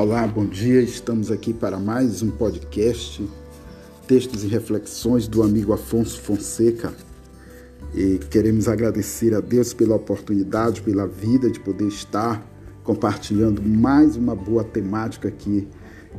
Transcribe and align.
Olá, 0.00 0.24
bom 0.28 0.46
dia. 0.46 0.80
Estamos 0.80 1.28
aqui 1.28 1.52
para 1.52 1.76
mais 1.76 2.22
um 2.22 2.30
podcast, 2.30 3.28
textos 4.06 4.44
e 4.44 4.46
reflexões 4.46 5.26
do 5.26 5.42
amigo 5.42 5.72
Afonso 5.72 6.20
Fonseca. 6.20 6.94
E 7.92 8.18
queremos 8.30 8.68
agradecer 8.68 9.34
a 9.34 9.40
Deus 9.40 9.74
pela 9.74 9.96
oportunidade, 9.96 10.82
pela 10.82 11.04
vida 11.04 11.50
de 11.50 11.58
poder 11.58 11.88
estar 11.88 12.48
compartilhando 12.84 13.60
mais 13.60 14.14
uma 14.14 14.36
boa 14.36 14.62
temática 14.62 15.26
aqui 15.26 15.66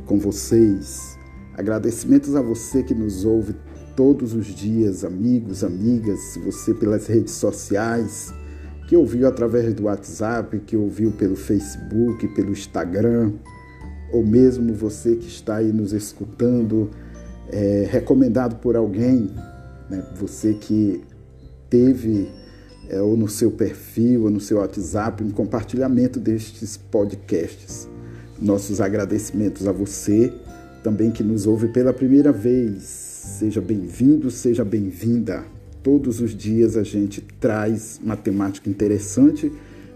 com 0.04 0.18
vocês. 0.18 1.18
Agradecimentos 1.54 2.36
a 2.36 2.42
você 2.42 2.82
que 2.82 2.92
nos 2.92 3.24
ouve 3.24 3.56
todos 3.96 4.34
os 4.34 4.48
dias, 4.48 5.06
amigos, 5.06 5.64
amigas, 5.64 6.38
você 6.44 6.74
pelas 6.74 7.06
redes 7.06 7.32
sociais, 7.32 8.30
que 8.86 8.94
ouviu 8.94 9.26
através 9.26 9.72
do 9.72 9.84
WhatsApp, 9.84 10.60
que 10.66 10.76
ouviu 10.76 11.12
pelo 11.12 11.34
Facebook, 11.34 12.28
pelo 12.34 12.50
Instagram, 12.50 13.32
ou 14.12 14.24
mesmo 14.24 14.72
você 14.74 15.16
que 15.16 15.28
está 15.28 15.56
aí 15.56 15.72
nos 15.72 15.92
escutando, 15.92 16.90
é, 17.50 17.86
recomendado 17.90 18.56
por 18.56 18.76
alguém, 18.76 19.30
né? 19.88 20.04
você 20.14 20.54
que 20.54 21.02
teve 21.68 22.28
é, 22.88 23.00
ou 23.00 23.16
no 23.16 23.28
seu 23.28 23.50
perfil 23.50 24.24
ou 24.24 24.30
no 24.30 24.40
seu 24.40 24.58
WhatsApp 24.58 25.22
um 25.22 25.30
compartilhamento 25.30 26.18
destes 26.18 26.76
podcasts. 26.76 27.88
Nossos 28.40 28.80
agradecimentos 28.80 29.68
a 29.68 29.72
você 29.72 30.32
também 30.82 31.10
que 31.10 31.22
nos 31.22 31.46
ouve 31.46 31.68
pela 31.68 31.92
primeira 31.92 32.32
vez. 32.32 32.82
Seja 32.82 33.60
bem-vindo, 33.60 34.30
seja 34.30 34.64
bem-vinda. 34.64 35.44
Todos 35.82 36.20
os 36.20 36.34
dias 36.34 36.76
a 36.76 36.82
gente 36.82 37.20
traz 37.38 38.00
uma 38.02 38.16
temática 38.16 38.68
interessante 38.68 39.52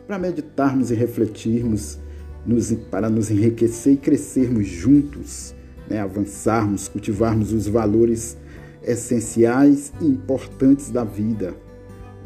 para 0.07 0.19
meditarmos 0.19 0.91
e 0.91 0.95
refletirmos, 0.95 1.99
nos, 2.47 2.73
para 2.91 3.09
nos 3.09 3.31
enriquecer 3.31 3.95
e 3.95 3.97
crescermos 3.97 4.67
juntos, 4.67 5.55
né? 5.89 6.01
avançarmos, 6.01 6.89
cultivarmos 6.89 7.53
os 7.53 7.67
valores 7.67 8.37
essenciais 8.83 9.93
e 10.01 10.05
importantes 10.05 10.91
da 10.91 11.05
vida, 11.05 11.55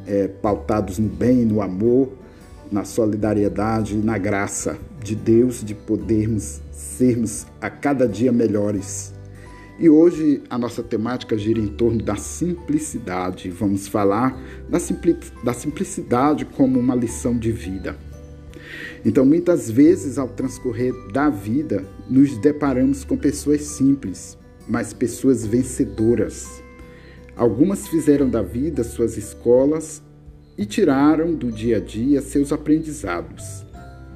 é, 0.06 0.26
pautados 0.26 0.98
no 0.98 1.08
bem, 1.08 1.44
no 1.44 1.62
amor, 1.62 2.12
na 2.70 2.84
solidariedade 2.84 3.94
e 3.94 3.98
na 3.98 4.18
graça 4.18 4.76
de 5.02 5.14
Deus 5.14 5.64
de 5.64 5.74
podermos 5.74 6.60
sermos 6.72 7.46
a 7.60 7.70
cada 7.70 8.06
dia 8.06 8.32
melhores. 8.32 9.14
E 9.78 9.88
hoje 9.88 10.42
a 10.50 10.58
nossa 10.58 10.82
temática 10.82 11.38
gira 11.38 11.60
em 11.60 11.68
torno 11.68 12.02
da 12.02 12.16
simplicidade. 12.16 13.48
Vamos 13.48 13.86
falar 13.86 14.36
da, 14.68 14.78
da 15.44 15.52
simplicidade 15.52 16.44
como 16.44 16.80
uma 16.80 16.96
lição 16.96 17.38
de 17.38 17.52
vida. 17.52 17.96
Então, 19.04 19.24
muitas 19.24 19.70
vezes, 19.70 20.18
ao 20.18 20.28
transcorrer 20.28 20.92
da 21.12 21.28
vida, 21.30 21.84
nos 22.08 22.36
deparamos 22.38 23.04
com 23.04 23.16
pessoas 23.16 23.62
simples, 23.62 24.36
mas 24.68 24.92
pessoas 24.92 25.46
vencedoras. 25.46 26.62
Algumas 27.36 27.86
fizeram 27.86 28.28
da 28.28 28.42
vida 28.42 28.82
suas 28.82 29.16
escolas 29.16 30.02
e 30.56 30.66
tiraram 30.66 31.34
do 31.34 31.52
dia 31.52 31.76
a 31.76 31.80
dia 31.80 32.20
seus 32.20 32.52
aprendizados 32.52 33.64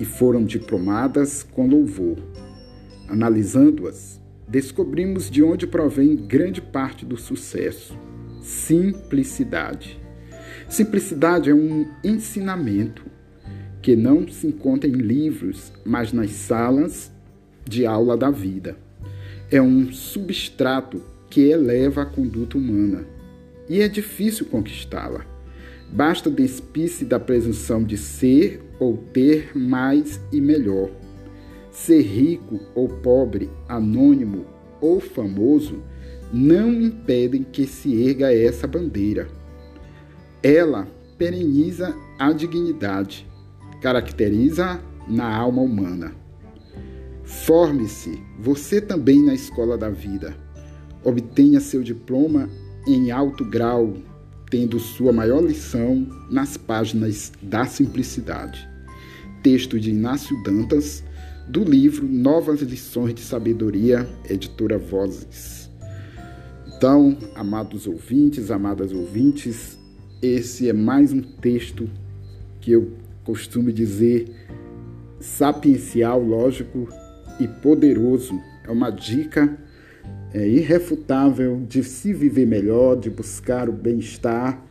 e 0.01 0.05
foram 0.05 0.45
diplomadas 0.45 1.45
com 1.45 1.69
louvor. 1.69 2.19
Analisando-as, 3.09 4.21
descobrimos 4.49 5.31
de 5.31 5.43
onde 5.43 5.67
provém 5.67 6.17
grande 6.17 6.61
parte 6.61 7.07
do 7.07 7.17
sucesso: 7.17 7.97
simplicidade. 8.41 10.01
Simplicidade 10.69 11.51
é 11.51 11.55
um 11.55 11.87
ensinamento 12.03 13.12
que 13.83 13.97
não 13.97 14.27
se 14.29 14.47
encontra 14.47 14.89
em 14.89 14.93
livros, 14.93 15.73
mas 15.85 16.13
nas 16.13 16.31
salas 16.31 17.13
de 17.65 17.85
aula 17.85 18.17
da 18.17 18.31
vida. 18.31 18.77
É 19.51 19.61
um 19.61 19.93
substrato 19.93 21.03
que 21.29 21.41
eleva 21.41 22.03
a 22.03 22.07
conduta 22.07 22.57
humana 22.57 23.05
e 23.69 23.81
é 23.81 23.89
difícil 23.89 24.47
conquistá-la. 24.47 25.27
Basta 25.91 26.31
despir-se 26.31 27.05
da 27.05 27.21
presunção 27.21 27.83
de 27.83 27.99
ser 27.99 28.63
ou 28.79 28.97
ter 28.97 29.57
mais 29.57 30.21
e 30.33 30.41
melhor. 30.41 30.91
Ser 31.71 32.01
rico 32.03 32.61
ou 32.75 32.89
pobre, 32.89 33.51
anônimo 33.69 34.47
ou 34.81 35.01
famoso 35.01 35.83
não 36.33 36.73
impedem 36.73 37.43
que 37.43 37.67
se 37.67 38.03
erga 38.09 38.35
essa 38.35 38.67
bandeira. 38.67 39.29
Ela 40.43 40.89
pereniza 41.19 41.95
a 42.19 42.33
dignidade, 42.33 43.27
caracteriza 43.83 44.81
na 45.09 45.37
alma 45.37 45.61
humana. 45.61 46.15
Forme-se 47.25 48.23
você 48.39 48.81
também 48.81 49.23
na 49.23 49.35
escola 49.35 49.77
da 49.77 49.91
vida. 49.91 50.35
Obtenha 51.05 51.61
seu 51.61 51.83
diploma 51.83 52.49
em 52.87 53.11
alto 53.11 53.45
grau 53.45 53.95
tendo 54.49 54.79
sua 54.79 55.13
maior 55.13 55.43
lição 55.43 56.07
nas 56.31 56.57
páginas 56.57 57.33
da 57.43 57.65
simplicidade. 57.65 58.69
Texto 59.43 59.81
de 59.81 59.91
Inácio 59.91 60.41
Dantas, 60.43 61.03
do 61.49 61.65
livro 61.65 62.07
Novas 62.07 62.61
Lições 62.61 63.15
de 63.15 63.23
Sabedoria, 63.23 64.07
editora 64.29 64.79
Vozes. 64.79 65.71
Então, 66.67 67.17
amados 67.35 67.87
ouvintes, 67.87 68.51
amadas 68.51 68.93
ouvintes, 68.93 69.79
esse 70.21 70.69
é 70.69 70.73
mais 70.73 71.13
um 71.13 71.23
texto 71.23 71.89
que 72.61 72.73
eu 72.73 72.93
costumo 73.25 73.73
dizer 73.73 74.31
sapiencial, 75.21 76.21
lógico 76.23 76.89
e 77.39 77.47
poderoso. 77.47 78.39
É 78.67 78.71
uma 78.71 78.91
dica 78.91 79.59
é, 80.33 80.47
irrefutável 80.49 81.63
de 81.69 81.83
se 81.85 82.13
viver 82.13 82.47
melhor, 82.47 82.97
de 82.97 83.11
buscar 83.11 83.69
o 83.69 83.73
bem-estar 83.73 84.65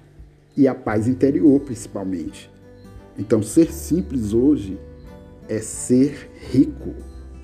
e 0.55 0.67
a 0.67 0.75
paz 0.75 1.07
interior, 1.07 1.59
principalmente. 1.61 2.49
Então, 3.17 3.41
ser 3.41 3.71
simples 3.71 4.33
hoje 4.33 4.77
é 5.47 5.59
ser 5.59 6.29
rico. 6.51 6.93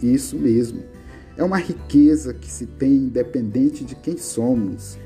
Isso 0.02 0.38
mesmo. 0.38 0.82
É 1.36 1.44
uma 1.44 1.58
riqueza 1.58 2.34
que 2.34 2.48
se 2.48 2.66
tem 2.66 2.94
independente 2.94 3.84
de 3.84 3.96
quem 3.96 4.18
somos, 4.18 4.98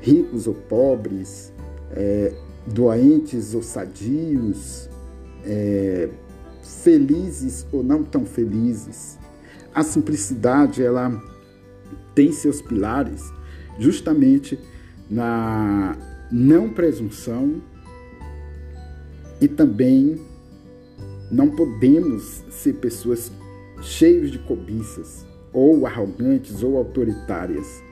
ricos 0.00 0.46
ou 0.46 0.54
pobres, 0.54 1.52
é, 1.92 2.32
doentes 2.66 3.54
ou 3.54 3.62
sadios, 3.62 4.88
é, 5.44 6.08
felizes 6.62 7.66
ou 7.72 7.82
não 7.82 8.02
tão 8.02 8.24
felizes. 8.24 9.18
A 9.74 9.82
simplicidade, 9.82 10.82
ela 10.82 11.20
tem 12.14 12.30
seus 12.32 12.60
pilares 12.60 13.32
justamente 13.78 14.58
na 15.10 15.96
não 16.30 16.68
presunção 16.70 17.60
e 19.40 19.48
também 19.48 20.20
não 21.30 21.50
podemos 21.50 22.44
ser 22.50 22.74
pessoas 22.74 23.32
cheias 23.82 24.30
de 24.30 24.38
cobiças 24.38 25.26
ou 25.52 25.86
arrogantes 25.86 26.62
ou 26.62 26.76
autoritárias, 26.76 27.82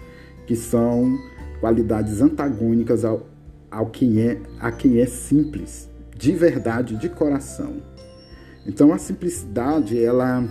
que 0.47 0.55
são 0.55 1.19
qualidades 1.61 2.23
antagônicas 2.23 3.05
ao, 3.05 3.27
ao 3.71 3.87
quem 3.87 4.21
é, 4.23 4.41
a 4.59 4.71
quem 4.71 5.01
é 5.01 5.07
simples, 5.07 5.90
de 6.21 6.33
verdade, 6.33 6.97
de 6.97 7.09
coração. 7.09 7.83
Então 8.67 8.93
a 8.93 8.99
simplicidade 8.99 10.01
ela 10.01 10.47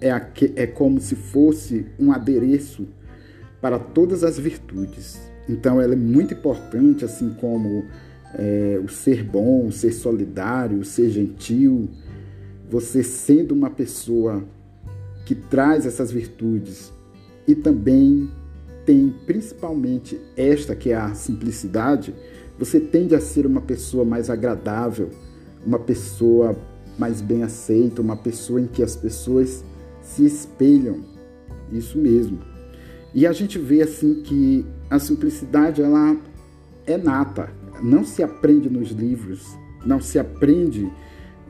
é, 0.00 0.10
é 0.54 0.66
como 0.66 1.00
se 1.00 1.16
fosse 1.16 1.86
um 1.98 2.12
adereço 2.12 2.86
para 3.60 3.78
todas 3.78 4.22
as 4.22 4.38
virtudes. 4.38 5.18
Então, 5.48 5.80
ela 5.80 5.94
é 5.94 5.96
muito 5.96 6.34
importante, 6.34 7.04
assim 7.04 7.30
como 7.40 7.84
é, 8.34 8.78
o 8.84 8.88
ser 8.88 9.24
bom, 9.24 9.66
o 9.66 9.72
ser 9.72 9.92
solidário, 9.92 10.78
o 10.78 10.84
ser 10.84 11.08
gentil. 11.08 11.88
Você 12.70 13.02
sendo 13.02 13.52
uma 13.52 13.70
pessoa 13.70 14.44
que 15.24 15.34
traz 15.34 15.86
essas 15.86 16.12
virtudes 16.12 16.92
e 17.46 17.54
também 17.54 18.30
tem 18.84 19.14
principalmente 19.26 20.20
esta 20.36 20.74
que 20.74 20.90
é 20.90 20.96
a 20.96 21.14
simplicidade, 21.14 22.14
você 22.58 22.80
tende 22.80 23.14
a 23.14 23.20
ser 23.20 23.46
uma 23.46 23.60
pessoa 23.60 24.04
mais 24.04 24.28
agradável, 24.28 25.10
uma 25.64 25.78
pessoa 25.78 26.56
mais 26.98 27.20
bem 27.20 27.42
aceita, 27.42 28.02
uma 28.02 28.16
pessoa 28.16 28.60
em 28.60 28.66
que 28.66 28.82
as 28.82 28.96
pessoas 28.96 29.64
se 30.02 30.24
espelham. 30.26 31.04
Isso 31.70 31.98
mesmo. 31.98 32.38
E 33.14 33.26
a 33.26 33.32
gente 33.32 33.58
vê 33.58 33.82
assim 33.82 34.22
que 34.22 34.66
a 34.90 34.98
simplicidade 34.98 35.80
ela 35.80 36.16
é 36.86 36.96
nata, 36.96 37.50
não 37.82 38.04
se 38.04 38.22
aprende 38.22 38.68
nos 38.68 38.90
livros, 38.90 39.46
não 39.84 40.00
se 40.00 40.18
aprende 40.18 40.90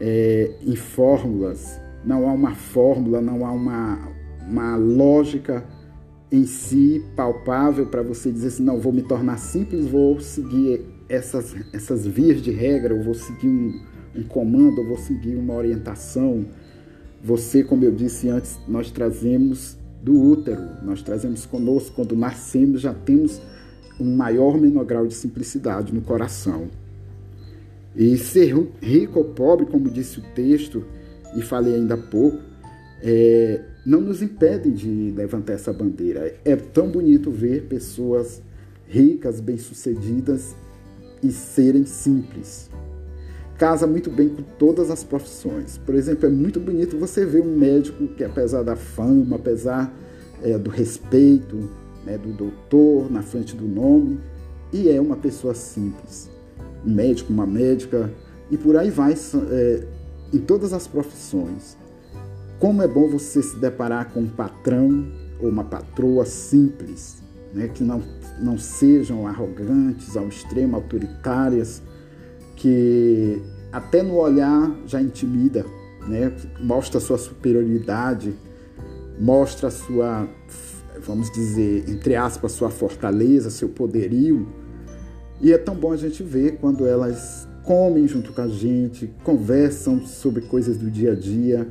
é, 0.01 0.53
em 0.61 0.77
fórmulas, 0.77 1.81
não 2.05 2.29
há 2.29 2.33
uma 2.33 2.55
fórmula, 2.55 3.21
não 3.21 3.47
há 3.47 3.53
uma, 3.53 3.99
uma 4.47 4.77
lógica 4.77 5.65
em 6.31 6.45
si 6.45 7.03
palpável 7.17 7.87
para 7.87 8.03
você 8.03 8.31
dizer 8.31 8.49
assim, 8.49 8.63
não, 8.63 8.79
vou 8.79 8.93
me 8.93 9.03
tornar 9.03 9.39
simples, 9.39 9.87
vou 9.87 10.21
seguir 10.21 10.85
essas, 11.09 11.55
essas 11.73 12.07
vias 12.07 12.43
de 12.43 12.51
regra, 12.51 12.95
eu 12.95 13.03
vou 13.03 13.15
seguir 13.15 13.49
um, 13.49 13.81
um 14.15 14.23
comando, 14.25 14.81
eu 14.81 14.89
vou 14.89 14.99
seguir 14.99 15.37
uma 15.37 15.55
orientação, 15.55 16.45
Você, 17.23 17.65
como 17.65 17.85
eu 17.85 17.93
disse 17.93 18.29
antes, 18.29 18.59
nós 18.69 18.91
trazemos 18.91 19.77
do 20.03 20.21
útero, 20.21 20.63
nós 20.85 21.03
trazemos 21.03 21.45
conosco, 21.47 21.97
quando 21.97 22.15
nascemos, 22.15 22.81
já 22.81 22.95
temos 22.95 23.41
um 23.99 24.15
maior 24.15 24.57
menor 24.61 24.85
grau 24.85 25.07
de 25.07 25.15
simplicidade 25.15 25.93
no 25.93 26.01
coração. 26.01 26.69
E 27.97 28.17
ser 28.17 28.55
rico 28.81 29.19
ou 29.19 29.25
pobre, 29.25 29.67
como 29.67 29.91
disse 29.91 30.21
o 30.21 30.23
texto, 30.35 30.85
e 31.37 31.43
falei 31.43 31.75
ainda 31.75 31.95
há 31.95 31.99
pouco, 31.99 32.39
é, 33.03 33.61
não 33.85 34.01
nos 34.01 34.23
impede 34.23 34.71
de 34.71 35.13
levantar 35.17 35.55
essa 35.55 35.73
bandeira. 35.73 36.37
É 36.45 36.55
tão 36.55 36.89
bonito 36.89 37.31
ver 37.33 37.65
pessoas 37.65 38.41
ricas, 38.87 39.41
bem-sucedidas 39.41 40.55
e 41.23 41.31
serem 41.31 41.85
simples. 41.85 42.71
Casa 43.57 43.87
muito 43.87 44.11
bem 44.11 44.29
com 44.29 44.43
todas 44.59 44.91
as 44.91 45.03
profissões. 45.03 45.79
Por 45.79 45.95
exemplo, 45.95 46.27
é 46.27 46.31
muito 46.31 46.61
bonito 46.61 46.97
você 46.97 47.27
ver 47.27 47.43
um 47.43 47.57
médico 47.57 48.07
que, 48.09 48.23
apesar 48.23 48.63
da 48.63 48.77
fama, 48.77 49.37
apesar 49.37 49.93
é, 50.43 50.57
do 50.57 50.71
respeito 50.71 51.69
né, 52.05 52.17
do 52.17 52.33
doutor 52.33 53.11
na 53.11 53.23
frente 53.23 53.55
do 53.55 53.67
nome, 53.67 54.21
e 54.73 54.89
é 54.89 55.01
uma 55.01 55.17
pessoa 55.17 55.55
simples. 55.55 56.31
Um 56.87 56.95
médico, 56.95 57.33
uma 57.33 57.47
médica, 57.47 58.11
e 58.51 58.57
por 58.57 58.77
aí 58.77 58.91
vai 58.91 59.13
é, 59.13 59.87
em 60.33 60.39
todas 60.39 60.73
as 60.73 60.87
profissões. 60.87 61.77
Como 62.59 62.83
é 62.83 62.89
bom 62.89 63.09
você 63.09 63.43
se 63.43 63.57
deparar 63.57 64.13
com 64.13 64.21
um 64.21 64.29
patrão 64.29 65.07
ou 65.41 65.49
uma 65.49 65.65
patroa 65.65 66.25
simples, 66.25 67.23
né, 67.53 67.69
que 67.69 67.83
não, 67.83 68.03
não 68.41 68.59
sejam 68.59 69.27
arrogantes 69.27 70.17
ao 70.17 70.29
extremo, 70.29 70.77
autoritárias, 70.77 71.83
que 72.57 73.41
até 73.73 74.03
no 74.03 74.17
olhar 74.17 74.71
já 74.87 75.01
intimida, 75.01 75.65
né, 76.07 76.33
mostra 76.61 77.01
sua 77.01 77.19
superioridade, 77.19 78.35
mostra 79.19 79.71
sua, 79.71 80.29
vamos 81.01 81.31
dizer, 81.31 81.89
entre 81.89 82.15
aspas, 82.15 82.53
sua 82.53 82.71
fortaleza, 82.71 83.51
seu 83.51 83.69
poderio. 83.69 84.49
E 85.41 85.53
é 85.53 85.59
tão 85.59 85.75
bom 85.75 85.93
a 85.93 85.97
gente 85.97 86.23
ver 86.23 86.57
quando 86.57 86.87
elas 86.87 87.47
comem 87.65 88.09
junto 88.09 88.33
com 88.33 88.41
a 88.41 88.49
gente, 88.49 89.13
conversam 89.23 90.05
sobre 90.07 90.43
coisas 90.43 90.77
do 90.77 90.91
dia 90.91 91.13
a 91.13 91.15
dia, 91.15 91.69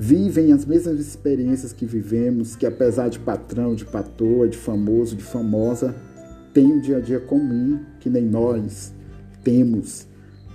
vivem 0.00 0.50
as 0.50 0.64
mesmas 0.64 0.98
experiências 0.98 1.74
que 1.74 1.84
vivemos, 1.84 2.56
que 2.56 2.64
apesar 2.64 3.10
de 3.10 3.18
patrão, 3.18 3.74
de 3.74 3.84
patroa, 3.84 4.48
de 4.48 4.56
famoso, 4.56 5.14
de 5.14 5.22
famosa, 5.22 5.94
tem 6.54 6.64
um 6.64 6.80
dia 6.80 6.96
a 6.96 7.00
dia 7.00 7.20
comum 7.20 7.84
que 8.00 8.08
nem 8.08 8.24
nós 8.24 8.94
temos 9.44 10.06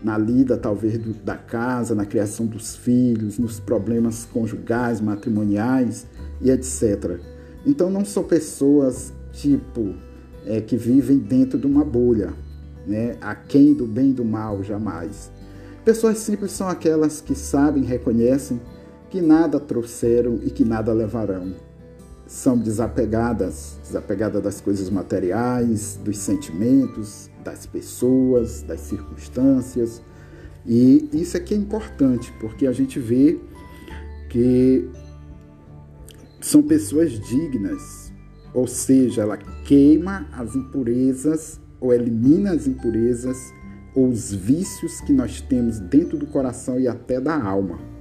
na 0.04 0.18
lida 0.18 0.58
talvez 0.58 0.98
do, 0.98 1.14
da 1.14 1.36
casa, 1.38 1.94
na 1.94 2.08
criação 2.08 2.48
dos 2.48 2.76
filhos, 2.76 3.38
nos 3.38 3.60
problemas 3.60 4.26
conjugais, 4.26 5.00
matrimoniais 5.00 6.08
e 6.42 6.50
etc. 6.50 7.20
Então 7.68 7.92
não 7.92 8.04
são 8.04 8.24
pessoas 8.24 9.14
tipo 9.32 9.94
é, 10.48 10.60
que 10.60 10.76
vivem 10.76 11.20
dentro 11.20 11.60
de 11.60 11.68
uma 11.68 11.86
bolha, 11.86 12.34
né? 12.88 13.16
Aquém 13.22 13.76
do 13.76 13.86
bem 13.86 14.10
e 14.10 14.14
do 14.14 14.26
mal 14.26 14.64
jamais. 14.64 15.32
Pessoas 15.84 16.18
simples 16.18 16.52
são 16.52 16.68
aquelas 16.68 17.22
que 17.22 17.36
sabem, 17.36 17.84
reconhecem 17.84 18.60
que 19.16 19.22
nada 19.22 19.62
trouxeram 19.62 20.42
e 20.44 20.50
que 20.50 20.66
nada 20.66 20.92
levarão. 20.92 21.56
São 22.28 22.58
desapegadas, 22.58 23.80
desapegadas 23.82 24.44
das 24.44 24.60
coisas 24.60 24.90
materiais, 24.90 25.98
dos 26.04 26.18
sentimentos, 26.18 27.30
das 27.42 27.66
pessoas, 27.66 28.62
das 28.62 28.82
circunstâncias. 28.82 30.02
E 30.66 31.08
isso 31.14 31.38
aqui 31.38 31.54
é 31.54 31.58
importante, 31.58 32.34
porque 32.42 32.68
a 32.68 32.74
gente 32.74 33.00
vê 33.00 33.40
que 34.30 34.90
são 36.42 36.62
pessoas 36.62 37.14
dignas, 37.14 38.12
ou 38.54 38.68
seja, 38.68 39.22
ela 39.22 39.38
queima 39.38 40.28
as 40.34 40.58
impurezas 40.58 41.58
ou 41.80 41.94
elimina 41.94 42.52
as 42.52 42.68
impurezas 42.68 43.38
ou 43.96 44.10
os 44.10 44.34
vícios 44.34 45.00
que 45.00 45.14
nós 45.14 45.40
temos 45.40 45.80
dentro 45.80 46.18
do 46.18 46.28
coração 46.28 46.78
e 46.78 46.86
até 46.86 47.22
da 47.22 47.42
alma 47.42 47.95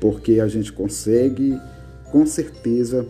porque 0.00 0.40
a 0.40 0.48
gente 0.48 0.72
consegue, 0.72 1.60
com 2.10 2.24
certeza, 2.24 3.06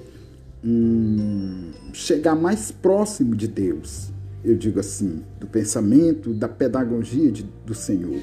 hum, 0.64 1.70
chegar 1.92 2.34
mais 2.34 2.70
próximo 2.70 3.34
de 3.34 3.46
Deus, 3.46 4.10
eu 4.44 4.56
digo 4.56 4.81
assim, 4.81 5.22
do 5.38 5.46
pensamento, 5.46 6.32
da 6.32 6.48
pedagogia 6.48 7.31
de, 7.31 7.44
do 7.64 7.75
Senhor. 7.75 8.20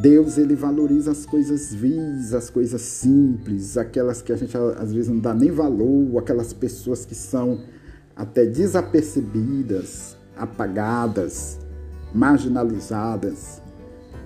Deus 0.00 0.38
ele 0.38 0.56
valoriza 0.56 1.12
as 1.12 1.24
coisas 1.24 1.72
vis, 1.72 2.34
as 2.34 2.50
coisas 2.50 2.80
simples, 2.80 3.76
aquelas 3.76 4.20
que 4.20 4.32
a 4.32 4.36
gente 4.36 4.56
às 4.56 4.92
vezes 4.92 5.08
não 5.08 5.20
dá 5.20 5.32
nem 5.32 5.52
valor, 5.52 6.18
aquelas 6.18 6.52
pessoas 6.52 7.04
que 7.04 7.14
são 7.14 7.60
até 8.16 8.44
desapercebidas, 8.44 10.16
apagadas, 10.36 11.58
marginalizadas. 12.12 13.62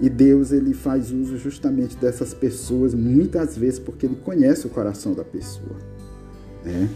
E 0.01 0.09
Deus 0.09 0.53
ele 0.53 0.75
faz 0.75 1.11
uso 1.11 1.37
justamente 1.37 1.97
dessas 1.97 2.33
pessoas 2.33 2.95
muitas 2.95 3.57
vezes 3.57 3.79
porque 3.79 4.07
ele 4.07 4.17
conhece 4.17 4.67
o 4.67 4.71
coração 4.71 5.13
da 5.13 5.25
pessoa. 5.25 5.77
Né? 6.65 6.89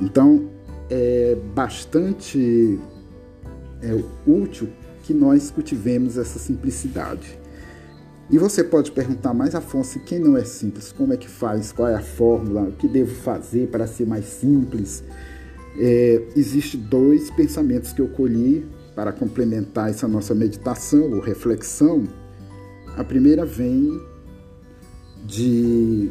Então 0.00 0.48
é 0.88 1.36
bastante 1.54 2.78
é, 3.82 4.04
útil 4.26 4.68
que 5.02 5.12
nós 5.12 5.50
cultivemos 5.50 6.16
essa 6.16 6.38
simplicidade. 6.38 7.38
E 8.28 8.38
você 8.38 8.64
pode 8.64 8.90
perguntar, 8.90 9.32
mas 9.32 9.54
Afonso, 9.54 10.00
quem 10.00 10.18
não 10.18 10.36
é 10.36 10.44
simples? 10.44 10.92
Como 10.92 11.12
é 11.12 11.16
que 11.16 11.28
faz? 11.28 11.70
Qual 11.70 11.88
é 11.88 11.94
a 11.94 12.02
fórmula? 12.02 12.62
O 12.62 12.72
que 12.72 12.88
devo 12.88 13.14
fazer 13.14 13.68
para 13.68 13.86
ser 13.86 14.04
mais 14.04 14.24
simples? 14.24 15.04
É, 15.78 16.22
Existem 16.34 16.80
dois 16.80 17.30
pensamentos 17.30 17.92
que 17.92 18.00
eu 18.00 18.08
colhi 18.08 18.66
para 18.96 19.12
complementar 19.12 19.90
essa 19.90 20.08
nossa 20.08 20.34
meditação 20.34 21.12
ou 21.12 21.20
reflexão 21.20 22.04
a 22.96 23.04
primeira 23.04 23.44
vem 23.44 24.00
de. 25.24 26.10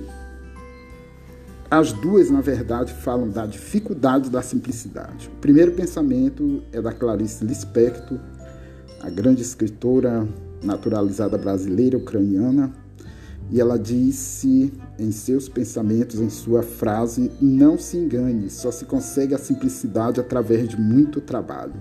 As 1.69 1.91
duas, 1.91 2.29
na 2.29 2.41
verdade, 2.41 2.93
falam 2.93 3.29
da 3.29 3.45
dificuldade 3.45 4.29
da 4.29 4.41
simplicidade. 4.41 5.27
O 5.27 5.39
primeiro 5.41 5.71
pensamento 5.71 6.63
é 6.71 6.79
da 6.79 6.93
Clarice 6.93 7.43
Lispector, 7.43 8.19
a 9.01 9.09
grande 9.09 9.41
escritora 9.41 10.27
naturalizada 10.63 11.37
brasileira 11.37 11.97
ucraniana, 11.97 12.71
e 13.49 13.59
ela 13.59 13.77
disse 13.77 14.71
em 14.97 15.11
seus 15.11 15.49
pensamentos, 15.49 16.19
em 16.19 16.29
sua 16.29 16.61
frase: 16.61 17.31
Não 17.41 17.77
se 17.79 17.97
engane, 17.97 18.49
só 18.49 18.71
se 18.71 18.85
consegue 18.85 19.33
a 19.33 19.39
simplicidade 19.39 20.19
através 20.19 20.69
de 20.69 20.79
muito 20.79 21.19
trabalho. 21.19 21.73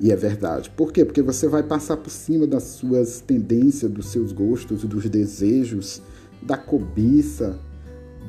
E 0.00 0.10
é 0.10 0.16
verdade. 0.16 0.70
Por 0.70 0.92
quê? 0.92 1.04
Porque 1.04 1.20
você 1.20 1.46
vai 1.46 1.62
passar 1.62 1.98
por 1.98 2.08
cima 2.08 2.46
das 2.46 2.62
suas 2.62 3.20
tendências, 3.20 3.90
dos 3.90 4.06
seus 4.06 4.32
gostos, 4.32 4.82
dos 4.84 5.08
desejos, 5.10 6.00
da 6.40 6.56
cobiça, 6.56 7.58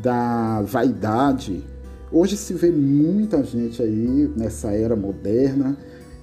da 0.03 0.61
vaidade. 0.63 1.63
Hoje 2.11 2.35
se 2.35 2.53
vê 2.53 2.69
muita 2.69 3.41
gente 3.41 3.81
aí 3.81 4.29
nessa 4.35 4.71
era 4.73 4.97
moderna 4.97 5.77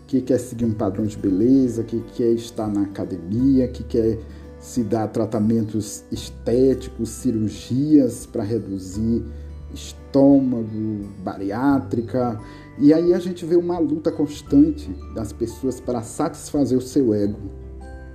que 0.06 0.20
quer 0.20 0.38
seguir 0.38 0.66
um 0.66 0.72
padrão 0.72 1.06
de 1.06 1.16
beleza, 1.16 1.82
que 1.82 2.00
quer 2.14 2.32
estar 2.32 2.66
na 2.66 2.82
academia, 2.82 3.68
que 3.68 3.82
quer 3.84 4.18
se 4.60 4.82
dar 4.82 5.08
tratamentos 5.08 6.04
estéticos, 6.10 7.08
cirurgias 7.08 8.26
para 8.26 8.42
reduzir 8.42 9.24
estômago, 9.72 11.08
bariátrica. 11.22 12.40
E 12.80 12.94
aí 12.94 13.12
a 13.12 13.18
gente 13.18 13.44
vê 13.44 13.56
uma 13.56 13.78
luta 13.78 14.12
constante 14.12 14.88
das 15.12 15.32
pessoas 15.32 15.80
para 15.80 16.00
satisfazer 16.00 16.78
o 16.78 16.80
seu 16.80 17.12
ego, 17.12 17.50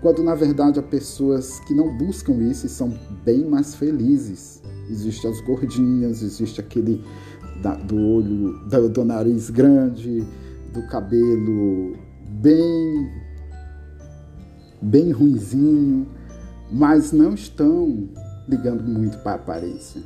quando 0.02 0.24
na 0.24 0.36
verdade 0.36 0.80
há 0.80 0.84
pessoas 0.84 1.60
que 1.62 1.74
não 1.74 1.98
buscam 1.98 2.34
isso 2.44 2.66
e 2.66 2.70
são 2.70 2.98
bem 3.26 3.44
mais 3.44 3.76
felizes. 3.76 4.62
Existem 4.90 5.30
as 5.30 5.42
gordinhas, 5.42 6.22
existe 6.22 6.62
aquele 6.62 7.04
da, 7.62 7.76
do 7.76 7.98
olho, 7.98 8.58
do, 8.70 8.90
do 8.90 9.04
nariz 9.04 9.50
grande, 9.50 10.26
do 10.74 10.88
cabelo 10.88 11.98
bem 12.42 13.12
bem 14.82 15.12
ruinzinho, 15.12 16.08
mas 16.72 17.12
não 17.12 17.34
estão 17.34 18.10
ligando 18.48 18.84
muito 18.84 19.18
para 19.20 19.34
a 19.34 19.36
aparência. 19.36 20.02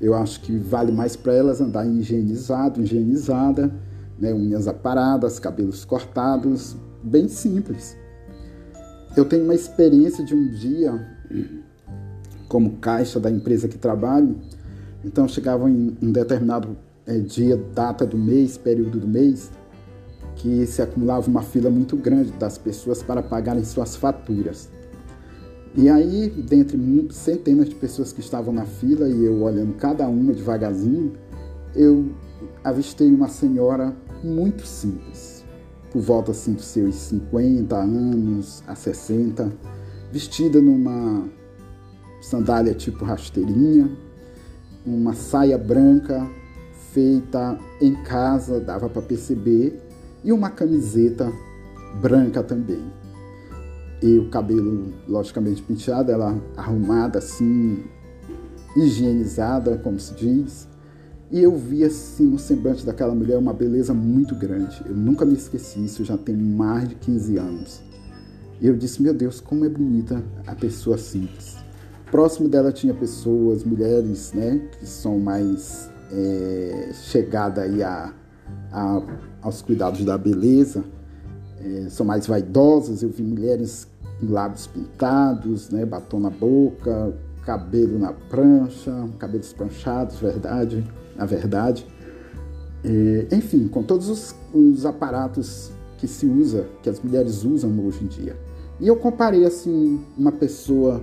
Eu 0.00 0.14
acho 0.14 0.40
que 0.40 0.56
vale 0.58 0.90
mais 0.90 1.16
para 1.16 1.34
elas 1.34 1.60
andar 1.60 1.86
higienizado, 1.86 2.82
higienizada, 2.82 3.72
né? 4.18 4.32
unhas 4.32 4.68
aparadas, 4.68 5.38
cabelos 5.38 5.84
cortados, 5.84 6.76
bem 7.02 7.28
simples. 7.28 7.96
Eu 9.16 9.24
tenho 9.24 9.44
uma 9.44 9.54
experiência 9.54 10.24
de 10.24 10.34
um 10.34 10.48
dia 10.50 11.06
como 12.48 12.76
caixa 12.78 13.18
da 13.18 13.30
empresa 13.30 13.68
que 13.68 13.78
trabalho, 13.78 14.36
então 15.04 15.26
chegava 15.26 15.68
em 15.68 15.96
um 16.02 16.12
determinado 16.12 16.76
é, 17.06 17.18
dia, 17.18 17.56
data 17.74 18.06
do 18.06 18.16
mês, 18.16 18.56
período 18.56 19.00
do 19.00 19.08
mês, 19.08 19.50
que 20.36 20.66
se 20.66 20.80
acumulava 20.80 21.28
uma 21.28 21.42
fila 21.42 21.70
muito 21.70 21.96
grande 21.96 22.32
das 22.32 22.58
pessoas 22.58 23.02
para 23.02 23.22
pagarem 23.22 23.64
suas 23.64 23.96
faturas. 23.96 24.70
E 25.74 25.88
aí, 25.88 26.28
dentre 26.28 26.78
centenas 27.10 27.68
de 27.68 27.74
pessoas 27.74 28.12
que 28.12 28.20
estavam 28.20 28.52
na 28.52 28.66
fila 28.66 29.08
e 29.08 29.24
eu 29.24 29.42
olhando 29.42 29.72
cada 29.74 30.06
uma 30.06 30.32
devagarzinho, 30.32 31.12
eu 31.74 32.10
avistei 32.62 33.12
uma 33.12 33.28
senhora 33.28 33.94
muito 34.22 34.66
simples, 34.66 35.44
por 35.90 36.00
volta 36.00 36.30
assim 36.30 36.54
dos 36.54 36.66
seus 36.66 36.94
50 36.94 37.76
anos 37.76 38.62
a 38.66 38.74
60, 38.74 39.52
vestida 40.10 40.60
numa 40.60 41.28
sandália 42.20 42.74
tipo 42.74 43.04
rasteirinha, 43.04 43.90
uma 44.86 45.14
saia 45.14 45.58
branca 45.58 46.28
feita 46.92 47.58
em 47.80 47.94
casa, 48.02 48.60
dava 48.60 48.88
para 48.88 49.02
perceber, 49.02 49.80
e 50.22 50.32
uma 50.32 50.50
camiseta 50.50 51.32
branca 52.00 52.42
também. 52.42 52.82
E 54.02 54.18
o 54.18 54.28
cabelo, 54.28 54.92
logicamente, 55.08 55.62
penteado, 55.62 56.10
ela 56.10 56.36
arrumada 56.56 57.18
assim, 57.18 57.84
higienizada, 58.76 59.78
como 59.78 59.98
se 59.98 60.14
diz. 60.14 60.68
E 61.32 61.42
eu 61.42 61.56
vi 61.56 61.82
assim 61.82 62.26
no 62.26 62.38
semblante 62.38 62.84
daquela 62.84 63.14
mulher 63.14 63.38
uma 63.38 63.54
beleza 63.54 63.94
muito 63.94 64.34
grande. 64.34 64.82
Eu 64.84 64.94
nunca 64.94 65.24
me 65.24 65.32
esqueci, 65.32 65.82
isso 65.82 66.04
já 66.04 66.18
tem 66.18 66.36
mais 66.36 66.90
de 66.90 66.94
15 66.94 67.38
anos. 67.38 67.80
E 68.60 68.66
eu 68.66 68.76
disse, 68.76 69.02
meu 69.02 69.14
Deus, 69.14 69.40
como 69.40 69.64
é 69.64 69.68
bonita 69.70 70.22
a 70.46 70.54
pessoa 70.54 70.98
simples. 70.98 71.56
Próximo 72.10 72.50
dela 72.50 72.70
tinha 72.70 72.92
pessoas, 72.92 73.64
mulheres, 73.64 74.34
né, 74.34 74.60
que 74.78 74.86
são 74.86 75.18
mais 75.18 75.88
é, 76.12 76.90
chegadas 76.92 77.64
aí 77.64 77.82
a, 77.82 78.12
a, 78.70 79.02
aos 79.40 79.62
cuidados 79.62 80.04
da 80.04 80.18
beleza, 80.18 80.84
é, 81.64 81.88
são 81.88 82.04
mais 82.04 82.26
vaidosas. 82.26 83.02
Eu 83.02 83.08
vi 83.08 83.22
mulheres 83.22 83.88
com 84.20 84.30
lábios 84.30 84.66
pintados, 84.66 85.70
né, 85.70 85.86
batom 85.86 86.20
na 86.20 86.28
boca, 86.28 87.14
cabelo 87.44 87.98
na 87.98 88.12
prancha, 88.12 88.92
cabelos 89.18 89.52
pranchados, 89.52 90.18
verdade, 90.18 90.84
na 91.16 91.26
verdade. 91.26 91.86
Enfim, 93.30 93.68
com 93.68 93.82
todos 93.82 94.08
os, 94.08 94.34
os 94.52 94.84
aparatos 94.86 95.70
que 95.98 96.08
se 96.08 96.26
usa, 96.26 96.66
que 96.82 96.90
as 96.90 97.00
mulheres 97.00 97.44
usam 97.44 97.78
hoje 97.86 98.04
em 98.04 98.08
dia. 98.08 98.36
E 98.80 98.88
eu 98.88 98.96
comparei 98.96 99.44
assim 99.44 100.04
uma 100.18 100.32
pessoa 100.32 101.00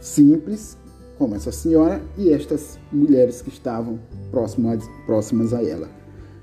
simples, 0.00 0.78
como 1.18 1.34
essa 1.34 1.52
senhora, 1.52 2.00
e 2.16 2.30
estas 2.30 2.78
mulheres 2.90 3.42
que 3.42 3.50
estavam 3.50 3.98
próximas, 4.30 4.82
próximas 5.04 5.52
a 5.52 5.62
ela. 5.62 5.88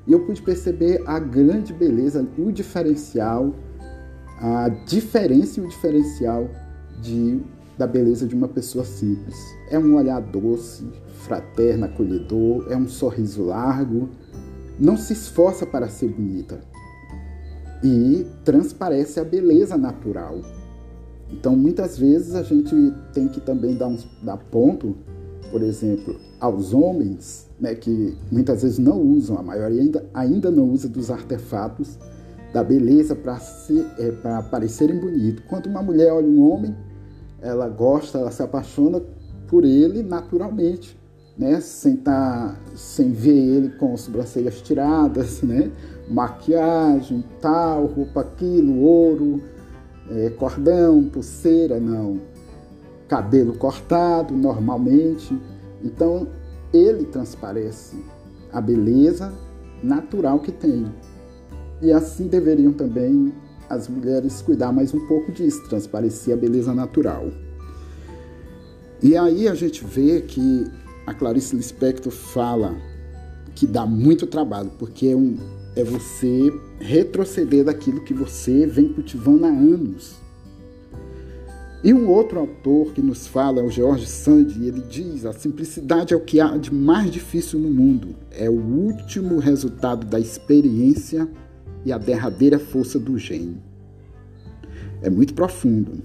E 0.06 0.12
eu 0.12 0.20
pude 0.26 0.42
perceber 0.42 1.02
a 1.06 1.20
grande 1.20 1.74
beleza, 1.74 2.28
o 2.38 2.52
diferencial, 2.52 3.54
a 4.40 4.70
diferença 4.70 5.60
e 5.60 5.64
o 5.64 5.68
diferencial 5.68 6.48
de, 7.02 7.42
da 7.80 7.88
beleza 7.88 8.28
de 8.28 8.36
uma 8.36 8.48
pessoa 8.48 8.86
simples. 8.86 9.36
É 9.72 9.80
um 9.80 9.96
olhar 9.96 10.22
doce, 10.22 10.88
fraterno, 11.24 11.86
acolhedor, 11.86 12.68
é 12.70 12.78
um 12.78 12.88
sorriso 12.88 13.44
largo, 13.44 14.08
não 14.80 14.96
se 14.96 15.14
esforça 15.14 15.66
para 15.66 15.90
ser 15.90 16.10
bonita 16.10 16.60
e 17.84 18.28
transparece 18.46 19.20
a 19.20 19.24
beleza 19.24 19.76
natural 19.76 20.40
então, 21.32 21.56
muitas 21.56 21.98
vezes 21.98 22.34
a 22.34 22.42
gente 22.42 22.76
tem 23.14 23.28
que 23.28 23.40
também 23.40 23.76
dar, 23.76 23.88
um, 23.88 23.98
dar 24.24 24.38
ponto, 24.38 24.96
por 25.52 25.62
exemplo, 25.62 26.20
aos 26.40 26.74
homens, 26.74 27.48
né, 27.60 27.76
que 27.76 28.18
muitas 28.32 28.64
vezes 28.64 28.80
não 28.80 29.00
usam, 29.00 29.38
a 29.38 29.44
maioria 29.44 29.82
ainda, 29.82 30.06
ainda 30.14 30.52
não 30.52 30.70
usa 30.70 30.88
dos 30.88 31.12
artefatos 31.12 31.98
da 32.52 32.64
beleza 32.64 33.16
para 33.16 33.40
é, 34.00 34.42
parecerem 34.50 35.00
bonitos. 35.00 35.44
Quando 35.48 35.68
uma 35.68 35.84
mulher 35.84 36.12
olha 36.12 36.28
um 36.28 36.50
homem, 36.50 36.76
ela 37.42 37.68
gosta, 37.68 38.18
ela 38.18 38.32
se 38.32 38.42
apaixona 38.44 39.02
por 39.48 39.64
ele 39.64 40.04
naturalmente, 40.04 40.98
né, 41.38 41.60
sem, 41.62 41.96
tá, 41.96 42.56
sem 42.76 43.12
ver 43.12 43.38
ele 43.38 43.70
com 43.70 43.94
as 43.94 44.02
sobrancelhas 44.02 44.62
tiradas, 44.62 45.42
né, 45.44 45.72
maquiagem, 46.10 47.24
tal, 47.42 47.86
roupa 47.86 48.22
aquilo, 48.22 48.82
ouro, 48.82 49.42
é, 50.10 50.30
cordão, 50.32 51.04
pulseira, 51.04 51.80
não. 51.80 52.20
Cabelo 53.08 53.54
cortado 53.54 54.36
normalmente. 54.36 55.38
Então 55.84 56.28
ele 56.74 57.06
transparece 57.06 57.98
a 58.52 58.60
beleza 58.60 59.34
natural 59.84 60.40
que 60.40 60.52
tem. 60.52 60.86
E 61.82 61.92
assim 61.92 62.28
deveriam 62.28 62.74
também 62.74 63.34
as 63.70 63.88
mulheres 63.88 64.42
cuidar 64.42 64.72
mais 64.72 64.94
um 64.94 65.06
pouco 65.08 65.32
disso, 65.32 65.64
transparecer 65.70 66.34
a 66.34 66.38
beleza 66.38 66.74
natural. 66.74 67.30
E 69.02 69.16
aí 69.16 69.48
a 69.48 69.54
gente 69.54 69.86
vê 69.86 70.22
que 70.22 70.66
a 71.06 71.14
Clarice 71.14 71.56
Lispector 71.56 72.12
fala 72.12 72.76
que 73.56 73.68
dá 73.68 73.86
muito 73.86 74.26
trabalho, 74.26 74.72
porque 74.78 75.08
é 75.08 75.16
um, 75.16 75.38
é 75.76 75.84
você 75.84 76.52
retroceder 76.80 77.66
daquilo 77.66 78.04
que 78.04 78.14
você 78.14 78.66
vem 78.66 78.90
cultivando 78.90 79.46
há 79.46 79.50
anos. 79.50 80.16
E 81.82 81.94
um 81.94 82.10
outro 82.10 82.40
autor 82.40 82.92
que 82.92 83.02
nos 83.02 83.26
fala 83.26 83.62
é 83.62 83.64
o 83.64 83.70
George 83.70 84.06
Sand, 84.06 84.48
ele 84.62 84.82
diz: 84.82 85.26
a 85.26 85.32
simplicidade 85.32 86.14
é 86.14 86.18
o 86.18 86.20
que 86.20 86.42
há 86.42 86.58
de 86.58 86.74
mais 86.74 87.10
difícil 87.10 87.58
no 87.58 87.70
mundo, 87.70 88.16
é 88.32 88.50
o 88.50 88.60
último 88.60 89.40
resultado 89.40 90.06
da 90.06 90.20
experiência 90.20 91.30
e 91.86 91.92
a 91.92 91.98
derradeira 91.98 92.60
força 92.60 93.00
do 93.00 93.18
gênio. 93.18 93.58
É 95.02 95.10
muito 95.10 95.34
profundo. 95.34 96.04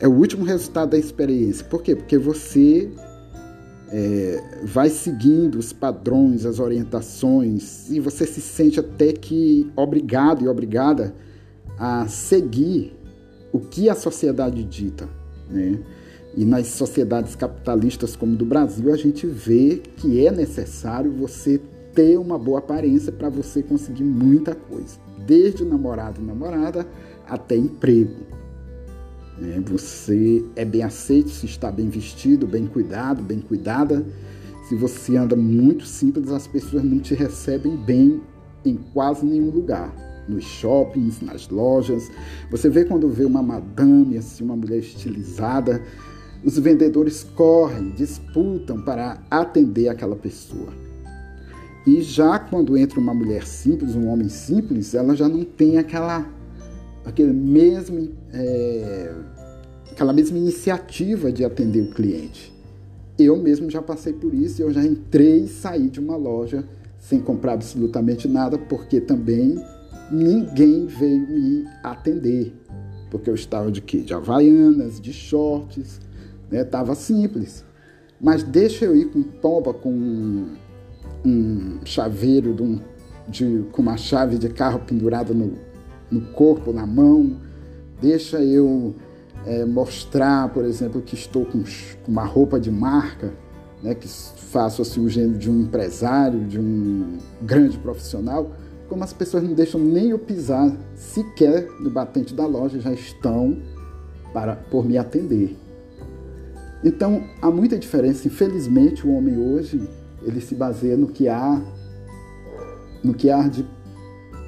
É 0.00 0.06
o 0.06 0.12
último 0.12 0.44
resultado 0.44 0.90
da 0.90 0.98
experiência. 0.98 1.64
Por 1.64 1.82
quê? 1.82 1.96
Porque 1.96 2.16
você 2.16 2.88
é, 3.90 4.42
vai 4.64 4.88
seguindo 4.88 5.58
os 5.58 5.72
padrões, 5.72 6.44
as 6.44 6.60
orientações, 6.60 7.90
e 7.90 7.98
você 7.98 8.26
se 8.26 8.40
sente 8.40 8.78
até 8.78 9.12
que 9.12 9.70
obrigado 9.74 10.44
e 10.44 10.48
obrigada 10.48 11.14
a 11.78 12.06
seguir 12.06 12.96
o 13.52 13.58
que 13.58 13.88
a 13.88 13.94
sociedade 13.94 14.62
dita. 14.62 15.08
Né? 15.50 15.78
E 16.36 16.44
nas 16.44 16.68
sociedades 16.68 17.34
capitalistas 17.34 18.14
como 18.14 18.36
do 18.36 18.44
Brasil, 18.44 18.92
a 18.92 18.96
gente 18.96 19.26
vê 19.26 19.82
que 19.96 20.24
é 20.24 20.30
necessário 20.30 21.10
você 21.10 21.60
ter 21.94 22.18
uma 22.18 22.38
boa 22.38 22.58
aparência 22.58 23.12
para 23.12 23.28
você 23.28 23.62
conseguir 23.62 24.04
muita 24.04 24.54
coisa, 24.54 24.98
desde 25.26 25.64
namorado 25.64 26.20
e 26.20 26.24
namorada 26.24 26.86
até 27.26 27.56
emprego. 27.56 28.26
É, 29.40 29.60
você 29.60 30.44
é 30.56 30.64
bem 30.64 30.82
aceito 30.82 31.30
se 31.30 31.46
está 31.46 31.70
bem 31.70 31.88
vestido, 31.88 32.46
bem 32.46 32.66
cuidado, 32.66 33.22
bem 33.22 33.40
cuidada. 33.40 34.04
Se 34.68 34.74
você 34.74 35.16
anda 35.16 35.36
muito 35.36 35.86
simples, 35.86 36.30
as 36.30 36.46
pessoas 36.46 36.82
não 36.82 36.98
te 36.98 37.14
recebem 37.14 37.76
bem 37.76 38.20
em 38.64 38.76
quase 38.92 39.24
nenhum 39.24 39.50
lugar. 39.50 39.94
Nos 40.28 40.44
shoppings, 40.44 41.22
nas 41.22 41.48
lojas. 41.48 42.10
Você 42.50 42.68
vê 42.68 42.84
quando 42.84 43.08
vê 43.08 43.24
uma 43.24 43.42
madame, 43.42 44.18
assim, 44.18 44.44
uma 44.44 44.56
mulher 44.56 44.78
estilizada, 44.78 45.82
os 46.44 46.58
vendedores 46.58 47.24
correm, 47.34 47.90
disputam 47.90 48.82
para 48.82 49.22
atender 49.30 49.88
aquela 49.88 50.16
pessoa. 50.16 50.87
E 51.88 52.02
já 52.02 52.38
quando 52.38 52.76
entra 52.76 53.00
uma 53.00 53.14
mulher 53.14 53.46
simples, 53.46 53.96
um 53.96 54.08
homem 54.08 54.28
simples, 54.28 54.94
ela 54.94 55.16
já 55.16 55.26
não 55.26 55.42
tem 55.42 55.78
aquela 55.78 56.30
aquele 57.02 57.32
mesmo, 57.32 58.10
é, 58.30 59.10
aquela 59.90 60.12
mesma 60.12 60.36
iniciativa 60.36 61.32
de 61.32 61.46
atender 61.46 61.80
o 61.80 61.90
cliente. 61.90 62.54
Eu 63.18 63.38
mesmo 63.38 63.70
já 63.70 63.80
passei 63.80 64.12
por 64.12 64.34
isso, 64.34 64.60
eu 64.60 64.70
já 64.70 64.84
entrei 64.84 65.44
e 65.44 65.48
saí 65.48 65.88
de 65.88 65.98
uma 65.98 66.14
loja 66.14 66.62
sem 66.98 67.20
comprar 67.20 67.54
absolutamente 67.54 68.28
nada, 68.28 68.58
porque 68.58 69.00
também 69.00 69.58
ninguém 70.12 70.84
veio 70.84 71.26
me 71.26 71.64
atender. 71.82 72.52
Porque 73.10 73.30
eu 73.30 73.34
estava 73.34 73.72
de 73.72 73.80
quê? 73.80 74.02
De 74.02 74.12
havaianas, 74.12 75.00
de 75.00 75.14
shorts, 75.14 76.02
né? 76.50 76.64
Tava 76.64 76.94
simples. 76.94 77.64
Mas 78.20 78.42
deixa 78.42 78.84
eu 78.84 78.94
ir 78.94 79.06
com 79.06 79.22
pomba, 79.22 79.72
com 79.72 80.48
um, 81.24 81.80
chaveiro 81.84 82.54
de 82.54 82.62
um, 82.62 82.80
de, 83.28 83.64
com 83.72 83.82
uma 83.82 83.96
chave 83.96 84.38
de 84.38 84.48
carro 84.48 84.80
pendurada 84.80 85.34
no, 85.34 85.52
no 86.10 86.20
corpo, 86.32 86.72
na 86.72 86.86
mão, 86.86 87.36
deixa 88.00 88.42
eu 88.42 88.94
é, 89.46 89.64
mostrar, 89.64 90.48
por 90.48 90.64
exemplo, 90.64 91.00
que 91.02 91.14
estou 91.14 91.44
com, 91.44 91.62
com 91.62 92.12
uma 92.12 92.24
roupa 92.24 92.58
de 92.58 92.70
marca, 92.70 93.32
né, 93.82 93.94
que 93.94 94.08
faço 94.08 94.82
assim, 94.82 95.04
o 95.04 95.08
gênero 95.08 95.38
de 95.38 95.50
um 95.50 95.62
empresário, 95.62 96.44
de 96.46 96.58
um 96.58 97.18
grande 97.42 97.78
profissional, 97.78 98.50
como 98.88 99.04
as 99.04 99.12
pessoas 99.12 99.42
não 99.42 99.52
deixam 99.52 99.80
nem 99.80 100.10
eu 100.10 100.18
pisar 100.18 100.74
sequer 100.94 101.68
no 101.78 101.90
batente 101.90 102.34
da 102.34 102.46
loja, 102.46 102.80
já 102.80 102.92
estão 102.92 103.58
para 104.32 104.56
por 104.56 104.84
me 104.84 104.96
atender. 104.96 105.56
Então 106.82 107.24
há 107.42 107.50
muita 107.50 107.78
diferença. 107.78 108.26
Infelizmente, 108.26 109.06
o 109.06 109.12
homem 109.12 109.36
hoje 109.36 109.80
ele 110.22 110.40
se 110.40 110.54
baseia 110.54 110.96
no 110.96 111.08
que 111.08 111.28
há, 111.28 111.60
no 113.02 113.14
que 113.14 113.30
há 113.30 113.46
de 113.48 113.66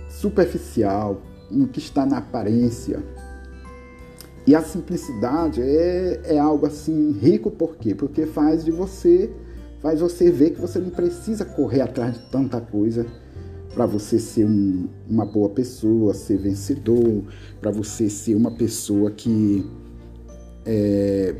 superficial, 0.08 1.22
no 1.50 1.68
que 1.68 1.78
está 1.78 2.04
na 2.04 2.18
aparência. 2.18 3.02
E 4.46 4.54
a 4.54 4.62
simplicidade 4.62 5.62
é, 5.62 6.20
é 6.24 6.38
algo 6.38 6.66
assim 6.66 7.12
rico, 7.12 7.50
por 7.50 7.76
quê? 7.76 7.94
Porque 7.94 8.26
faz 8.26 8.64
de 8.64 8.70
você, 8.70 9.30
faz 9.80 10.00
você 10.00 10.30
ver 10.30 10.50
que 10.50 10.60
você 10.60 10.78
não 10.78 10.90
precisa 10.90 11.44
correr 11.44 11.82
atrás 11.82 12.14
de 12.14 12.30
tanta 12.30 12.60
coisa 12.60 13.06
para 13.74 13.86
você 13.86 14.18
ser 14.18 14.44
um, 14.44 14.88
uma 15.08 15.24
boa 15.24 15.48
pessoa, 15.50 16.12
ser 16.12 16.38
vencedor, 16.38 17.22
para 17.60 17.70
você 17.70 18.10
ser 18.10 18.34
uma 18.34 18.50
pessoa 18.50 19.10
que 19.10 19.64
é, 20.66 21.34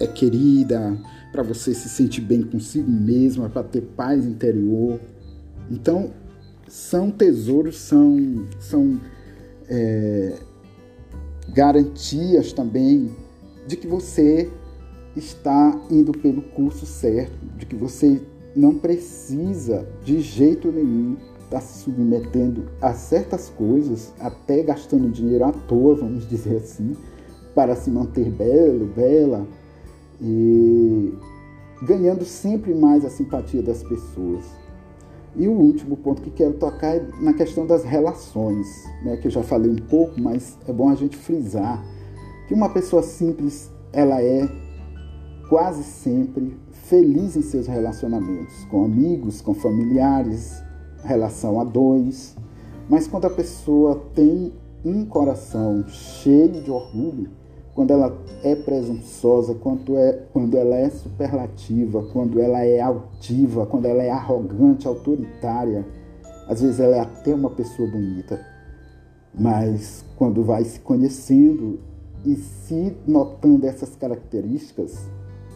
é 0.00 0.06
querida, 0.06 0.98
para 1.32 1.42
você 1.42 1.74
se 1.74 1.88
sentir 1.88 2.22
bem 2.22 2.42
consigo 2.42 2.90
mesma, 2.90 3.48
para 3.48 3.62
ter 3.62 3.82
paz 3.82 4.24
interior. 4.24 5.00
Então, 5.70 6.10
são 6.66 7.10
tesouros, 7.10 7.78
são, 7.78 8.46
são 8.58 9.00
é, 9.68 10.38
garantias 11.48 12.52
também 12.52 13.10
de 13.66 13.76
que 13.76 13.86
você 13.86 14.50
está 15.16 15.78
indo 15.90 16.12
pelo 16.12 16.42
curso 16.42 16.86
certo, 16.86 17.46
de 17.56 17.66
que 17.66 17.76
você 17.76 18.20
não 18.54 18.74
precisa 18.74 19.86
de 20.04 20.20
jeito 20.20 20.70
nenhum 20.72 21.16
estar 21.44 21.60
se 21.60 21.82
submetendo 21.82 22.64
a 22.80 22.92
certas 22.92 23.48
coisas, 23.48 24.12
até 24.20 24.62
gastando 24.62 25.10
dinheiro 25.10 25.44
à 25.44 25.52
toa, 25.52 25.94
vamos 25.94 26.28
dizer 26.28 26.56
assim, 26.56 26.94
para 27.54 27.74
se 27.74 27.90
manter 27.90 28.30
belo, 28.30 28.86
bela 28.86 29.46
e 30.20 31.14
ganhando 31.82 32.24
sempre 32.24 32.74
mais 32.74 33.04
a 33.04 33.10
simpatia 33.10 33.62
das 33.62 33.82
pessoas. 33.82 34.44
E 35.36 35.46
o 35.46 35.52
último 35.52 35.96
ponto 35.96 36.22
que 36.22 36.30
quero 36.30 36.54
tocar 36.54 36.96
é 36.96 37.08
na 37.20 37.32
questão 37.32 37.66
das 37.66 37.84
relações, 37.84 38.66
né, 39.04 39.16
que 39.16 39.28
eu 39.28 39.30
já 39.30 39.42
falei 39.42 39.70
um 39.70 39.76
pouco, 39.76 40.20
mas 40.20 40.58
é 40.66 40.72
bom 40.72 40.88
a 40.88 40.94
gente 40.94 41.16
frisar 41.16 41.84
que 42.48 42.54
uma 42.54 42.70
pessoa 42.70 43.02
simples, 43.02 43.70
ela 43.92 44.22
é 44.22 44.48
quase 45.48 45.84
sempre 45.84 46.56
feliz 46.72 47.36
em 47.36 47.42
seus 47.42 47.66
relacionamentos, 47.66 48.64
com 48.70 48.84
amigos, 48.84 49.42
com 49.42 49.52
familiares, 49.52 50.62
relação 51.04 51.60
a 51.60 51.64
dois. 51.64 52.34
Mas 52.88 53.06
quando 53.06 53.26
a 53.26 53.30
pessoa 53.30 54.02
tem 54.14 54.52
um 54.82 55.04
coração 55.04 55.86
cheio 55.88 56.62
de 56.62 56.70
orgulho, 56.70 57.30
quando 57.78 57.92
ela 57.92 58.12
é 58.42 58.56
presunçosa, 58.56 59.54
quando, 59.54 59.96
é, 59.96 60.12
quando 60.32 60.56
ela 60.56 60.74
é 60.74 60.90
superlativa, 60.90 62.02
quando 62.12 62.40
ela 62.40 62.58
é 62.64 62.80
altiva, 62.80 63.66
quando 63.66 63.86
ela 63.86 64.02
é 64.02 64.10
arrogante, 64.10 64.88
autoritária, 64.88 65.86
às 66.48 66.60
vezes 66.60 66.80
ela 66.80 66.96
é 66.96 67.00
até 67.00 67.32
uma 67.32 67.50
pessoa 67.50 67.88
bonita, 67.88 68.44
mas 69.32 70.04
quando 70.16 70.42
vai 70.42 70.64
se 70.64 70.80
conhecendo 70.80 71.78
e 72.26 72.34
se 72.34 72.96
notando 73.06 73.64
essas 73.64 73.94
características, 73.94 75.08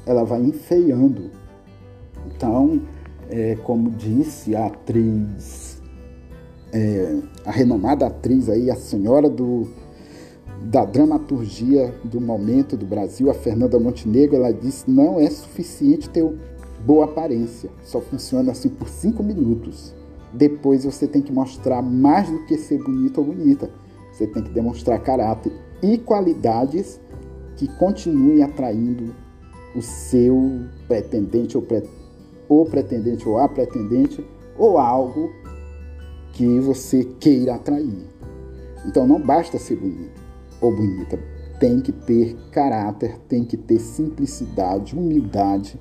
ela 0.06 0.22
vai 0.22 0.42
enfeiando. 0.42 1.28
Então, 2.24 2.82
é, 3.30 3.56
como 3.64 3.90
disse 3.90 4.54
a 4.54 4.66
atriz, 4.66 5.82
é, 6.72 7.18
a 7.44 7.50
renomada 7.50 8.06
atriz 8.06 8.48
aí, 8.48 8.70
a 8.70 8.76
senhora 8.76 9.28
do 9.28 9.81
da 10.62 10.84
dramaturgia 10.84 11.94
do 12.04 12.20
momento 12.20 12.76
do 12.76 12.86
Brasil, 12.86 13.30
a 13.30 13.34
Fernanda 13.34 13.78
Montenegro, 13.78 14.36
ela 14.36 14.52
disse 14.52 14.88
não 14.90 15.18
é 15.18 15.28
suficiente 15.28 16.08
ter 16.08 16.24
boa 16.84 17.06
aparência, 17.06 17.70
só 17.82 18.00
funciona 18.00 18.52
assim 18.52 18.68
por 18.68 18.88
cinco 18.88 19.22
minutos. 19.22 19.94
Depois 20.32 20.84
você 20.84 21.06
tem 21.06 21.20
que 21.20 21.32
mostrar 21.32 21.82
mais 21.82 22.30
do 22.30 22.44
que 22.46 22.56
ser 22.56 22.82
bonito 22.82 23.18
ou 23.18 23.26
bonita. 23.26 23.70
Você 24.12 24.26
tem 24.26 24.42
que 24.42 24.50
demonstrar 24.50 25.02
caráter 25.02 25.52
e 25.82 25.98
qualidades 25.98 27.00
que 27.56 27.68
continuem 27.76 28.42
atraindo 28.42 29.14
o 29.74 29.82
seu 29.82 30.60
pretendente 30.86 31.56
ou, 31.56 31.62
pre, 31.62 31.82
ou 32.48 32.64
pretendente 32.64 33.28
ou 33.28 33.38
a 33.38 33.48
pretendente 33.48 34.24
ou 34.58 34.78
algo 34.78 35.30
que 36.32 36.60
você 36.60 37.04
queira 37.18 37.54
atrair. 37.54 38.06
Então 38.86 39.06
não 39.06 39.20
basta 39.20 39.58
ser 39.58 39.76
bonito 39.76 40.21
ou 40.62 40.74
bonita. 40.74 41.18
Tem 41.60 41.80
que 41.80 41.92
ter 41.92 42.36
caráter, 42.50 43.18
tem 43.28 43.44
que 43.44 43.56
ter 43.56 43.78
simplicidade, 43.78 44.96
humildade, 44.96 45.78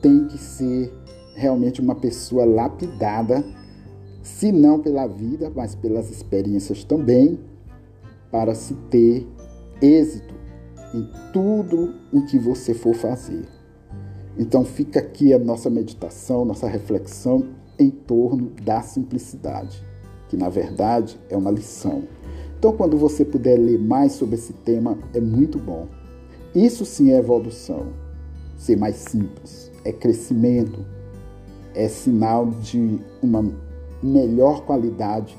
tem 0.00 0.26
que 0.28 0.38
ser 0.38 0.92
realmente 1.34 1.80
uma 1.80 1.94
pessoa 1.94 2.44
lapidada, 2.44 3.44
se 4.22 4.52
não 4.52 4.78
pela 4.78 5.06
vida, 5.06 5.50
mas 5.54 5.74
pelas 5.74 6.10
experiências 6.10 6.84
também, 6.84 7.40
para 8.30 8.54
se 8.54 8.74
ter 8.88 9.26
êxito 9.80 10.34
em 10.94 11.08
tudo 11.32 11.94
o 12.12 12.24
que 12.26 12.38
você 12.38 12.72
for 12.72 12.94
fazer. 12.94 13.44
Então 14.38 14.64
fica 14.64 15.00
aqui 15.00 15.32
a 15.32 15.38
nossa 15.38 15.68
meditação, 15.68 16.44
nossa 16.44 16.66
reflexão 16.66 17.48
em 17.78 17.90
torno 17.90 18.50
da 18.62 18.80
simplicidade, 18.80 19.82
que 20.28 20.36
na 20.36 20.48
verdade 20.48 21.18
é 21.28 21.36
uma 21.36 21.50
lição. 21.50 22.04
Então, 22.62 22.72
quando 22.76 22.96
você 22.96 23.24
puder 23.24 23.58
ler 23.58 23.76
mais 23.76 24.12
sobre 24.12 24.36
esse 24.36 24.52
tema, 24.52 24.96
é 25.12 25.20
muito 25.20 25.58
bom. 25.58 25.88
Isso 26.54 26.84
sim 26.84 27.10
é 27.10 27.18
evolução. 27.18 27.88
Ser 28.56 28.76
mais 28.76 28.94
simples, 28.94 29.72
é 29.84 29.90
crescimento, 29.90 30.78
é 31.74 31.88
sinal 31.88 32.46
de 32.46 33.00
uma 33.20 33.44
melhor 34.00 34.64
qualidade 34.64 35.36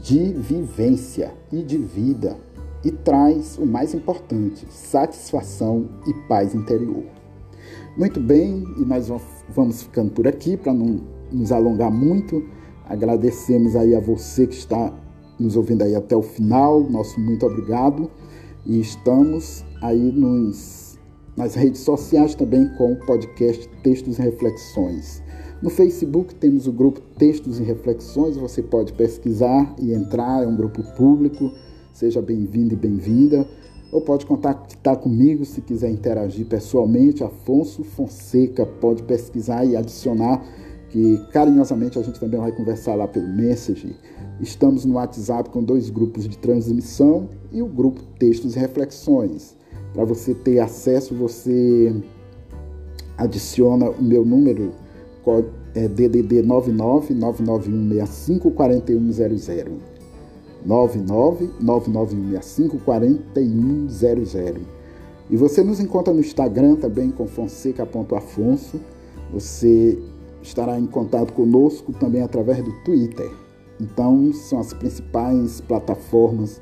de 0.00 0.32
vivência 0.34 1.34
e 1.50 1.64
de 1.64 1.76
vida 1.76 2.36
e 2.84 2.92
traz 2.92 3.58
o 3.58 3.66
mais 3.66 3.92
importante, 3.92 4.68
satisfação 4.70 5.88
e 6.06 6.14
paz 6.28 6.54
interior. 6.54 7.02
Muito 7.96 8.20
bem, 8.20 8.62
e 8.78 8.84
nós 8.84 9.10
vamos 9.48 9.82
ficando 9.82 10.12
por 10.12 10.28
aqui 10.28 10.56
para 10.56 10.72
não 10.72 11.00
nos 11.32 11.50
alongar 11.50 11.90
muito. 11.90 12.40
Agradecemos 12.88 13.74
aí 13.74 13.96
a 13.96 14.00
você 14.00 14.46
que 14.46 14.54
está 14.54 14.94
nos 15.40 15.56
ouvindo 15.56 15.82
aí 15.82 15.94
até 15.94 16.14
o 16.14 16.22
final. 16.22 16.82
Nosso 16.88 17.18
muito 17.18 17.46
obrigado. 17.46 18.10
E 18.66 18.78
estamos 18.78 19.64
aí 19.82 20.12
nos, 20.12 20.98
nas 21.36 21.54
redes 21.54 21.80
sociais 21.80 22.34
também 22.34 22.68
com 22.76 22.92
o 22.92 22.96
podcast 23.06 23.68
Textos 23.82 24.18
e 24.18 24.22
Reflexões. 24.22 25.22
No 25.62 25.68
Facebook 25.68 26.34
temos 26.34 26.66
o 26.66 26.72
grupo 26.72 27.00
Textos 27.18 27.60
e 27.60 27.62
Reflexões, 27.62 28.36
você 28.36 28.62
pode 28.62 28.94
pesquisar 28.94 29.74
e 29.78 29.92
entrar, 29.92 30.42
é 30.42 30.46
um 30.46 30.56
grupo 30.56 30.82
público. 30.96 31.52
Seja 31.92 32.22
bem-vindo 32.22 32.72
e 32.72 32.76
bem-vinda. 32.76 33.46
Ou 33.92 34.00
pode 34.00 34.24
contactar 34.24 34.96
comigo 34.96 35.44
se 35.44 35.60
quiser 35.60 35.90
interagir 35.90 36.46
pessoalmente. 36.46 37.24
Afonso 37.24 37.84
Fonseca 37.84 38.64
pode 38.64 39.02
pesquisar 39.02 39.64
e 39.64 39.76
adicionar, 39.76 40.42
que 40.90 41.18
carinhosamente 41.32 41.98
a 41.98 42.02
gente 42.02 42.20
também 42.20 42.38
vai 42.38 42.52
conversar 42.52 42.94
lá 42.94 43.06
pelo 43.06 43.28
Message. 43.28 43.96
Estamos 44.40 44.84
no 44.84 44.94
WhatsApp 44.94 45.48
com 45.50 45.62
dois 45.62 45.88
grupos 45.90 46.28
de 46.28 46.36
transmissão 46.36 47.28
e 47.52 47.62
o 47.62 47.66
grupo 47.66 48.02
Textos 48.18 48.56
e 48.56 48.58
Reflexões. 48.58 49.56
Para 49.92 50.04
você 50.04 50.34
ter 50.34 50.60
acesso, 50.60 51.14
você 51.14 51.94
adiciona 53.16 53.90
o 53.90 54.02
meu 54.02 54.24
número 54.24 54.72
é 55.74 55.86
DDD 55.86 56.42
99 56.42 57.14
99165 57.14 58.50
4100. 58.50 59.64
99 60.64 61.50
99165 61.60 62.78
4100. 62.78 64.54
E 65.30 65.36
você 65.36 65.62
nos 65.62 65.78
encontra 65.78 66.12
no 66.12 66.20
Instagram 66.20 66.74
também 66.76 67.10
com 67.10 67.26
fonseca.afonso. 67.26 68.80
Você 69.32 69.96
estará 70.42 70.78
em 70.78 70.86
contato 70.86 71.32
conosco 71.32 71.92
também 71.92 72.22
através 72.22 72.62
do 72.62 72.72
Twitter. 72.84 73.30
Então, 73.80 74.32
são 74.32 74.60
as 74.60 74.72
principais 74.74 75.60
plataformas 75.60 76.60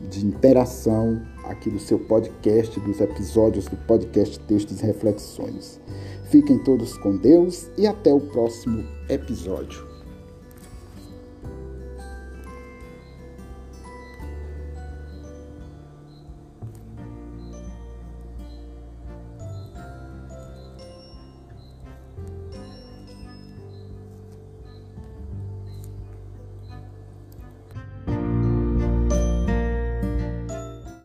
de 0.00 0.26
interação 0.26 1.22
aqui 1.44 1.70
do 1.70 1.78
seu 1.78 1.98
podcast, 1.98 2.78
dos 2.80 3.00
episódios 3.00 3.66
do 3.66 3.76
podcast 3.86 4.38
Textos 4.40 4.80
e 4.80 4.86
Reflexões. 4.86 5.80
Fiquem 6.24 6.58
todos 6.58 6.98
com 6.98 7.16
Deus 7.16 7.70
e 7.78 7.86
até 7.86 8.12
o 8.12 8.20
próximo 8.20 8.84
episódio. 9.08 9.85